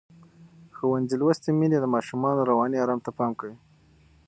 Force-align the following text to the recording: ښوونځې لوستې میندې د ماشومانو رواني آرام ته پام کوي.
ښوونځې 0.75 1.15
لوستې 1.21 1.49
میندې 1.59 1.77
د 1.81 1.85
ماشومانو 1.95 2.47
رواني 2.49 2.77
آرام 2.83 2.99
ته 3.05 3.11
پام 3.17 3.31
کوي. 3.39 3.57